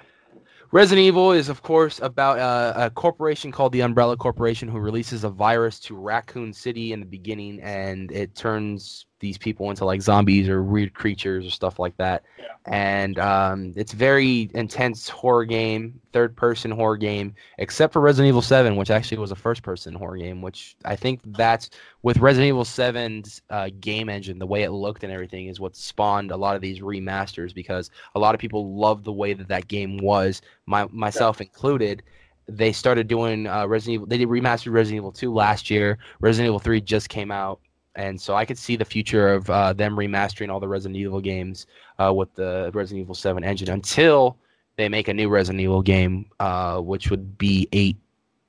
[0.74, 5.24] Resident Evil is of course about uh, a corporation called the Umbrella Corporation who releases
[5.24, 10.02] a virus to Raccoon City in the beginning, and it turns these people into like
[10.02, 12.24] zombies or weird creatures or stuff like that.
[12.38, 12.46] Yeah.
[12.66, 18.42] And um, it's very intense horror game, third person horror game, except for Resident Evil
[18.42, 21.70] 7, which actually was a first person horror game, which I think that's
[22.02, 25.78] with Resident Evil 7's uh, game engine, the way it looked and everything is what
[25.78, 29.48] spawned a lot of these remasters because a lot of people loved the way that
[29.48, 32.04] that game was, my, myself included.
[32.50, 34.08] They started doing uh, Resident Evil.
[34.08, 35.98] They did remastered Resident Evil 2 last year.
[36.20, 37.62] Resident Evil 3 just came out,
[37.96, 41.22] and so I could see the future of uh, them remastering all the Resident Evil
[41.22, 41.68] games
[42.00, 44.38] uh, with the Resident Evil 7 engine until
[44.76, 47.98] they make a new Resident Evil game, uh, which would be eight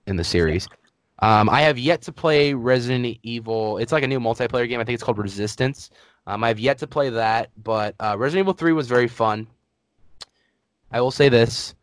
[0.07, 0.67] in the series.
[1.21, 3.79] Um, I have yet to play Resident Evil.
[3.79, 4.81] It's like a new multiplayer game.
[4.81, 5.91] I think it's called Resistance.
[6.27, 9.47] Um, I have yet to play that, but uh, Resident Evil 3 was very fun.
[10.91, 11.75] I will say this.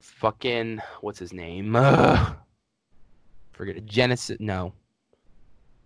[0.00, 1.72] Fucking, what's his name?
[3.52, 3.86] Forget it.
[3.86, 4.38] Genesis.
[4.40, 4.72] No.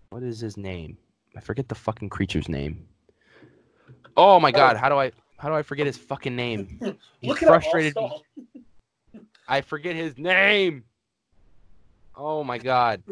[0.09, 0.97] What is his name?
[1.35, 2.87] I forget the fucking creature's name.
[4.15, 6.79] Oh my god, how do I how do I forget his fucking name?
[7.19, 8.23] He Look at all frustrated me.
[9.47, 10.83] I forget his name.
[12.15, 13.03] Oh my god.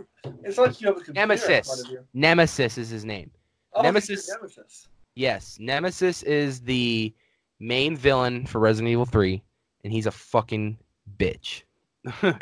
[0.43, 1.67] It's like you have a Nemesis.
[1.67, 1.99] front of you.
[2.13, 3.29] Nemesis is his name.
[3.73, 4.88] Oh, Nemesis- Nemesis.
[5.13, 7.13] Yes, Nemesis is the
[7.60, 9.41] main villain for Resident Evil 3
[9.84, 10.77] and he's a fucking
[11.17, 11.62] bitch.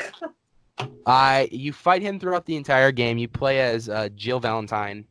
[1.06, 3.18] I you fight him throughout the entire game.
[3.18, 5.04] You play as uh, Jill Valentine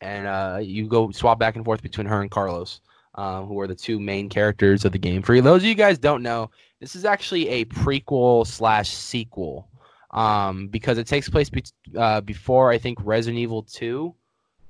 [0.00, 2.80] and uh, you go swap back and forth between her and Carlos,
[3.14, 5.22] uh, who are the two main characters of the game.
[5.22, 9.68] For those of you guys don't know, this is actually a prequel slash sequel
[10.10, 11.64] um, because it takes place be-
[11.96, 14.14] uh, before I think Resident Evil 2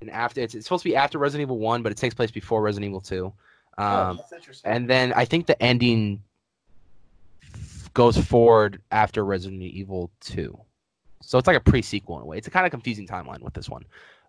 [0.02, 2.30] and after it's, it's supposed to be after Resident Evil 1, but it takes place
[2.30, 3.32] before Resident Evil 2.
[3.78, 4.70] oh, Um, that's interesting.
[4.70, 6.22] and then I think the ending
[7.96, 10.54] goes forward after Resident Evil 2.
[11.22, 12.36] So it's like a pre sequel in a way.
[12.36, 13.84] It's a kind of confusing timeline with this one,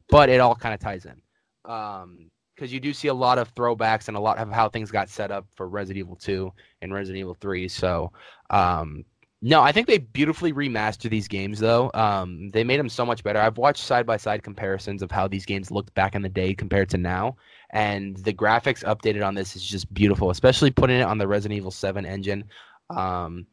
[0.10, 1.21] but it all kind of ties in.
[1.63, 5.10] Because you do see a lot of throwbacks and a lot of how things got
[5.10, 6.49] set up for Resident Evil 2
[6.82, 7.67] and Resident Evil 3.
[7.67, 8.13] So,
[8.51, 9.03] um,
[9.41, 11.91] no, I think they beautifully remastered these games, though.
[11.93, 13.39] Um, they made them so much better.
[13.39, 16.53] I've watched side by side comparisons of how these games looked back in the day
[16.53, 17.36] compared to now
[17.71, 21.58] and the graphics updated on this is just beautiful, especially putting it on the Resident
[21.58, 22.45] Evil 7 engine.
[22.89, 23.45] Um,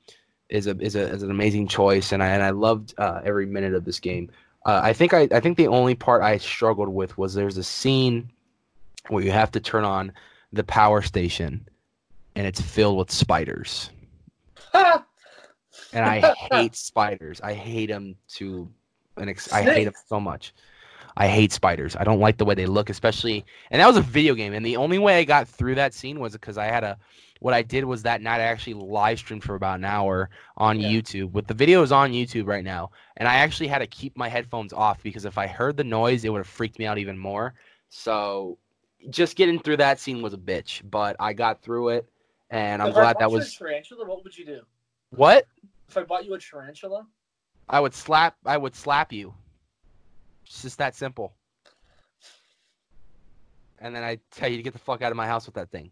[0.49, 3.47] is a is a is an amazing choice, and I and I loved uh, every
[3.47, 4.31] minute of this game.
[4.64, 7.64] Uh, I think I I think the only part I struggled with was there's a
[7.64, 8.31] scene
[9.09, 10.12] where you have to turn on
[10.53, 11.66] the power station,
[12.37, 13.90] and it's filled with spiders,
[14.75, 17.40] and I hate spiders.
[17.40, 18.68] I hate them to
[19.16, 20.53] an ex- I hate them so much.
[21.16, 21.94] I hate spiders.
[21.97, 23.44] I don't like the way they look, especially.
[23.70, 26.20] And that was a video game, and the only way I got through that scene
[26.20, 26.99] was because I had a.
[27.45, 30.81] What I did was that night I actually live streamed for about an hour on
[30.81, 30.89] Yeah.
[30.89, 31.33] YouTube.
[31.33, 34.73] With the videos on YouTube right now, and I actually had to keep my headphones
[34.73, 37.53] off because if I heard the noise, it would have freaked me out even more.
[37.91, 38.57] So,
[39.11, 42.09] just getting through that scene was a bitch, but I got through it,
[42.49, 44.07] and I'm If I glad bought that you was a tarantula.
[44.07, 44.63] What would you do?
[45.11, 45.47] what
[45.91, 47.07] If I bought you a tarantula,
[47.69, 48.39] I would slap.
[48.47, 49.35] I would slap you.
[50.47, 51.35] It's just that simple.
[53.81, 55.71] And then I tell you to get the fuck out of my house with that
[55.71, 55.91] thing.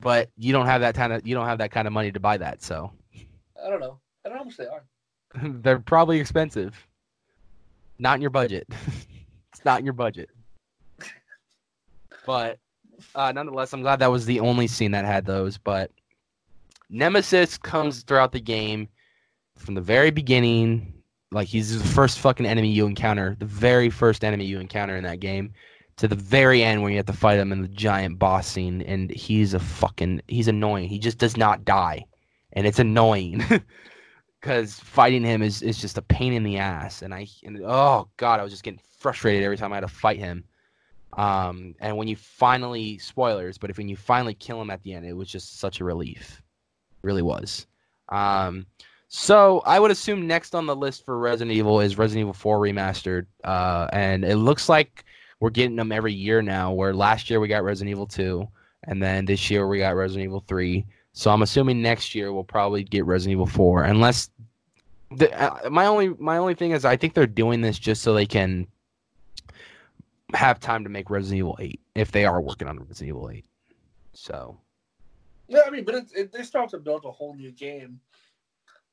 [0.00, 2.20] But you don't have that kind of you don't have that kind of money to
[2.20, 2.92] buy that, so
[3.64, 3.98] I don't know.
[4.24, 4.84] I don't know how much they are.
[5.62, 6.74] they're probably expensive.
[7.98, 8.66] Not in your budget.
[9.52, 10.30] it's not in your budget.
[12.26, 12.58] But
[13.14, 15.58] uh, nonetheless, I'm glad that was the only scene that had those.
[15.58, 15.90] But
[16.90, 18.88] Nemesis comes throughout the game
[19.56, 20.92] from the very beginning.
[21.32, 25.04] Like he's the first fucking enemy you encounter, the very first enemy you encounter in
[25.04, 25.52] that game,
[25.96, 28.82] to the very end where you have to fight him in the giant boss scene,
[28.82, 30.88] and he's a fucking he's annoying.
[30.88, 32.06] He just does not die,
[32.52, 33.42] and it's annoying.
[34.40, 37.02] because fighting him is, is just a pain in the ass.
[37.02, 39.88] And i and, oh god i was just getting frustrated every time i had to
[39.88, 40.44] fight him.
[41.14, 44.92] Um and when you finally spoilers but if when you finally kill him at the
[44.92, 46.42] end it was just such a relief.
[47.02, 47.66] It really was.
[48.08, 48.66] Um,
[49.08, 52.60] so I would assume next on the list for Resident Evil is Resident Evil 4
[52.60, 55.04] remastered, uh, and it looks like
[55.40, 56.72] we're getting them every year now.
[56.72, 58.46] Where last year we got Resident Evil 2,
[58.84, 60.84] and then this year we got Resident Evil 3.
[61.12, 64.30] So I'm assuming next year we'll probably get Resident Evil 4, unless
[65.12, 68.12] the, uh, my only my only thing is I think they're doing this just so
[68.12, 68.66] they can
[70.34, 73.44] have time to make Resident Evil 8 if they are working on Resident Evil 8.
[74.14, 74.58] So
[75.48, 78.00] Yeah, I mean, but it, it, they still have to build a whole new game.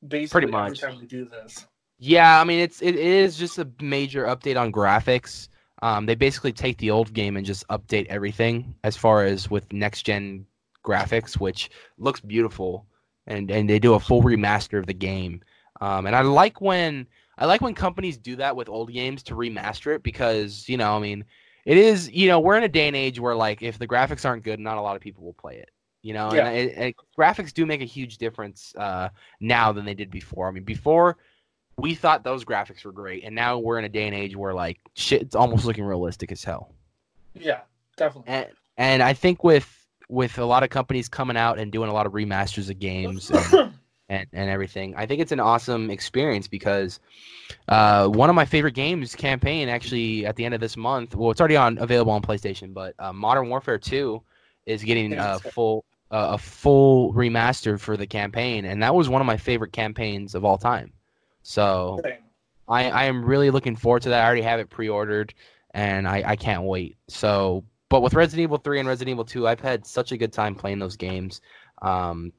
[0.07, 0.83] Basically, Pretty much.
[0.83, 1.65] every time we do this.
[1.97, 5.47] Yeah, I mean it's it is just a major update on graphics.
[5.83, 9.71] Um, they basically take the old game and just update everything as far as with
[9.73, 10.47] next gen
[10.85, 12.87] graphics, which looks beautiful,
[13.27, 15.41] and and they do a full remaster of the game.
[15.81, 19.35] Um, and I like when I like when companies do that with old games to
[19.35, 21.25] remaster it because you know I mean
[21.65, 24.25] it is you know we're in a day and age where like if the graphics
[24.25, 25.71] aren't good, not a lot of people will play it.
[26.01, 26.47] You know, Yeah.
[26.49, 29.09] and it, graphics do make a huge difference uh,
[29.41, 30.47] now than they did before.
[30.47, 31.17] I mean, before
[31.77, 34.53] we thought those graphics were great, and now we're in a day and age where
[34.53, 36.73] like shit, it's almost looking realistic as hell.
[37.33, 37.61] Yeah,
[37.97, 38.31] definitely.
[38.31, 41.93] And and I think with with a lot of companies coming out and doing a
[41.93, 43.73] lot of remasters of games and,
[44.09, 46.99] and, and everything, I think it's an awesome experience because
[47.69, 51.15] uh, one of my favorite games campaign actually at the end of this month.
[51.15, 54.21] Well, it's already on available on PlayStation, but uh, Modern Warfare Two
[54.65, 59.21] is getting a full uh, a full remaster for the campaign, and that was one
[59.21, 60.93] of my favorite campaigns of all time.
[61.43, 62.01] So
[62.67, 64.23] I, I am really looking forward to that.
[64.23, 65.33] I already have it pre-ordered,
[65.71, 66.97] and I, I can't wait.
[67.07, 70.33] So, but with Resident Evil 3 and Resident Evil 2, I've had such a good
[70.33, 71.41] time playing those games,
[71.81, 72.31] um,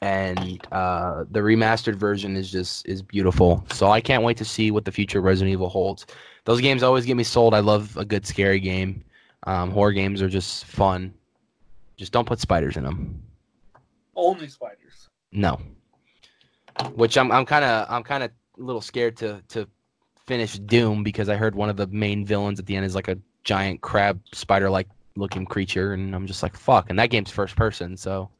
[0.00, 3.64] and uh, the remastered version is just is beautiful.
[3.72, 6.06] So I can't wait to see what the future of Resident Evil holds.
[6.44, 7.54] Those games always get me sold.
[7.54, 9.04] I love a good scary game.
[9.44, 11.14] Um, horror games are just fun.
[11.96, 13.22] Just don't put spiders in them.
[14.16, 15.08] Only spiders.
[15.30, 15.60] No.
[16.94, 19.66] Which I'm I'm kind of I'm kind of a little scared to to
[20.26, 23.08] finish Doom because I heard one of the main villains at the end is like
[23.08, 27.30] a giant crab spider like looking creature and I'm just like fuck and that game's
[27.30, 28.30] first person so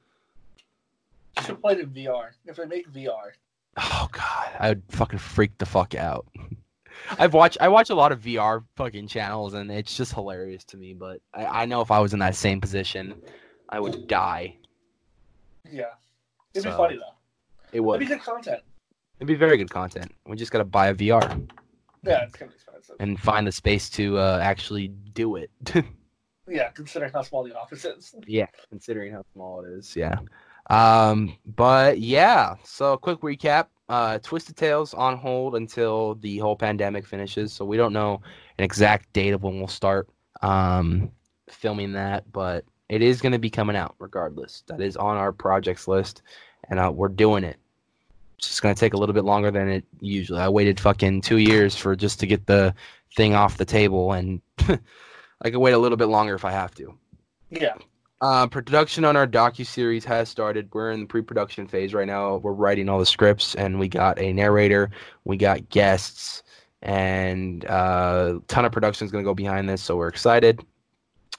[1.37, 2.31] You should play it in VR.
[2.47, 3.33] If they make VR.
[3.79, 6.27] oh god I would fucking freak the fuck out.
[7.18, 10.77] I've watched I watch a lot of VR fucking channels and it's just hilarious to
[10.77, 13.21] me but I, I know if I was in that same position
[13.68, 14.57] I would die.
[15.71, 15.85] Yeah.
[16.55, 17.14] It'd So, be funny though.
[17.72, 17.96] It would.
[18.02, 18.61] It'd be good content.
[19.18, 20.12] It'd be very good content.
[20.26, 21.22] We just gotta buy a VR
[22.02, 22.96] Yeah, it's gonna be expensive.
[22.98, 25.50] and find the space to uh, actually do it.
[26.48, 28.16] Yeah, considering how small the office is.
[28.26, 29.94] Yeah, considering how small it is.
[29.94, 30.16] Yeah.
[30.70, 33.66] Um, but yeah, so quick recap.
[33.88, 37.52] Uh, Twisted Tales on hold until the whole pandemic finishes.
[37.52, 38.20] So we don't know
[38.58, 40.08] an exact date of when we'll start
[40.42, 41.12] um,
[41.48, 44.64] filming that, but it is going to be coming out regardless.
[44.66, 46.22] That is on our projects list,
[46.68, 47.57] and uh, we're doing it.
[48.38, 50.40] It's just going to take a little bit longer than it usually.
[50.40, 52.75] I waited fucking two years for just to get the
[53.16, 56.75] thing off the table, and I could wait a little bit longer if I have
[56.77, 56.94] to.
[57.51, 57.75] Yeah.
[58.20, 60.68] Uh, production on our docu series has started.
[60.72, 62.37] We're in the pre-production phase right now.
[62.37, 64.90] We're writing all the scripts, and we got a narrator,
[65.25, 66.44] we got guests,
[66.83, 69.83] and uh, a ton of production is going to go behind this.
[69.83, 70.64] So we're excited.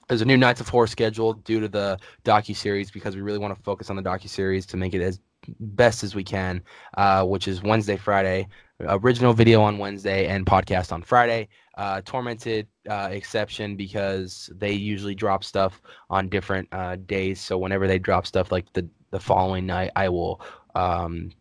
[0.07, 3.39] There's a new Knights of Horror scheduled due to the docu series because we really
[3.39, 5.19] want to focus on the docu series to make it as
[5.59, 6.61] best as we can,
[6.97, 8.47] uh, which is Wednesday, Friday,
[8.81, 11.47] original video on Wednesday, and podcast on Friday.
[11.75, 17.41] Uh, tormented uh, exception because they usually drop stuff on different uh, days.
[17.41, 20.41] So whenever they drop stuff like the the following night, I will
[20.75, 21.31] um,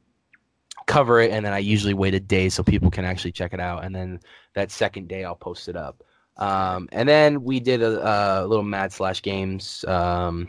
[0.87, 3.61] cover it, and then I usually wait a day so people can actually check it
[3.61, 4.21] out, and then
[4.55, 6.03] that second day I'll post it up.
[6.37, 10.49] Um, and then we did a, a little Mad Slash Games um,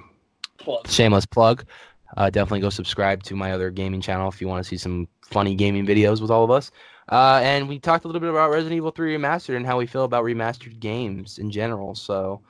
[0.57, 0.87] Plug.
[0.87, 1.65] shameless plug.
[2.15, 5.07] Uh, definitely go subscribe to my other gaming channel if you want to see some
[5.21, 6.71] funny gaming videos with all of us.
[7.09, 9.85] Uh, and we talked a little bit about Resident Evil 3 Remastered and how we
[9.85, 11.95] feel about remastered games in general.
[11.95, 12.41] So,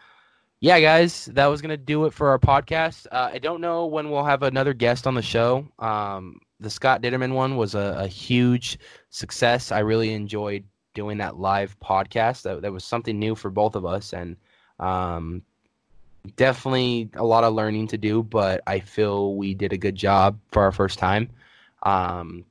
[0.60, 3.08] yeah, guys, that was going to do it for our podcast.
[3.12, 5.68] Uh, I don't know when we'll have another guest on the show.
[5.80, 8.78] Um, the Scott Ditterman one was a, a huge
[9.10, 9.72] success.
[9.72, 10.64] I really enjoyed
[10.94, 12.44] doing that live podcast.
[12.44, 14.14] That, that was something new for both of us.
[14.14, 14.38] And
[14.80, 15.42] um,
[16.36, 20.40] definitely a lot of learning to do, but I feel we did a good job
[20.52, 21.30] for our first time.
[21.84, 22.46] Um,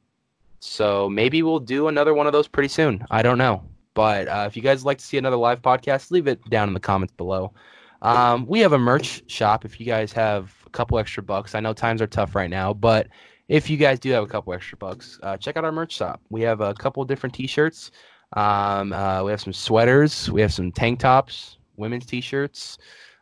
[0.61, 3.05] so maybe we'll do another one of those pretty soon.
[3.11, 3.65] I don't know.
[3.95, 6.75] But uh, if you guys like to see another live podcast, leave it down in
[6.75, 7.53] the comments below.
[8.01, 11.55] Um, we have a merch shop if you guys have a couple extra bucks.
[11.55, 13.09] I know times are tough right now, but
[13.49, 16.21] if you guys do have a couple extra bucks, uh, check out our merch shop.
[16.31, 17.91] We have a couple different t-shirts.
[18.35, 20.31] Um, uh, we have some sweaters.
[20.31, 22.79] We have some tank tops, women's t-shirts,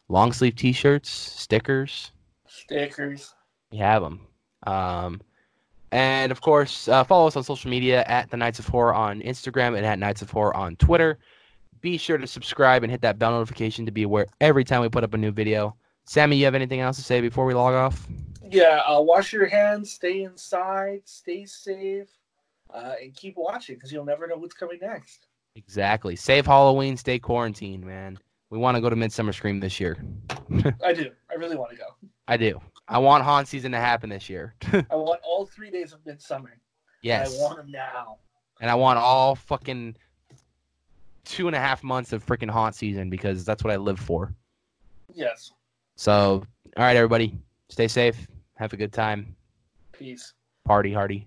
[0.09, 2.13] long sleeve t-shirts, stickers.
[2.47, 3.35] Stickers.
[3.73, 4.27] We have them.
[4.67, 5.21] Um,
[5.93, 9.21] And of course, uh, follow us on social media at the Knights of Horror on
[9.23, 11.19] Instagram and at Knights of Horror on Twitter.
[11.81, 14.89] Be sure to subscribe and hit that bell notification to be aware every time we
[14.89, 15.75] put up a new video.
[16.05, 18.07] Sammy, you have anything else to say before we log off?
[18.49, 22.09] Yeah, uh, wash your hands, stay inside, stay safe,
[22.75, 25.27] uh, and keep watching because you'll never know what's coming next.
[25.57, 26.17] Exactly.
[26.17, 28.19] Save Halloween, stay quarantined, man.
[28.51, 29.97] We want to go to Midsummer Scream this year.
[30.85, 31.11] I do.
[31.31, 31.85] I really want to go.
[32.27, 32.61] I do.
[32.89, 34.55] I want haunt season to happen this year.
[34.73, 36.59] I want all three days of midsummer.
[37.03, 37.39] yes.
[37.39, 38.19] I want them now.
[38.61, 39.97] and I want all fucking
[41.25, 44.35] two and a half months of freaking haunt season because that's what I live for.
[45.15, 45.53] Yes.
[45.95, 46.45] So,
[46.77, 48.27] all right, everybody, stay safe.
[48.57, 49.37] Have a good time.
[49.93, 50.33] Peace.
[50.65, 51.27] Party hardy.